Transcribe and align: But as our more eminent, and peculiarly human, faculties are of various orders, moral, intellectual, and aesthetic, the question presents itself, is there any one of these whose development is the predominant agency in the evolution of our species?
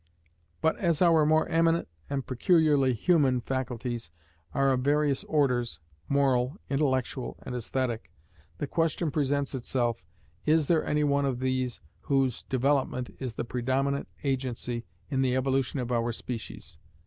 But 0.61 0.77
as 0.79 0.99
our 1.03 1.27
more 1.27 1.47
eminent, 1.47 1.87
and 2.09 2.25
peculiarly 2.25 2.93
human, 2.93 3.39
faculties 3.39 4.09
are 4.51 4.71
of 4.71 4.79
various 4.79 5.23
orders, 5.25 5.79
moral, 6.09 6.57
intellectual, 6.71 7.37
and 7.43 7.53
aesthetic, 7.53 8.09
the 8.57 8.65
question 8.65 9.11
presents 9.11 9.53
itself, 9.53 10.07
is 10.43 10.65
there 10.67 10.83
any 10.83 11.03
one 11.03 11.25
of 11.25 11.37
these 11.37 11.81
whose 11.99 12.41
development 12.41 13.15
is 13.19 13.35
the 13.35 13.45
predominant 13.45 14.07
agency 14.23 14.85
in 15.11 15.21
the 15.21 15.35
evolution 15.35 15.79
of 15.79 15.91
our 15.91 16.11
species? 16.11 16.79